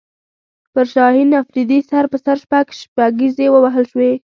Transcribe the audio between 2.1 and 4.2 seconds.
په سر شپږ شپږیزې ووهل شوې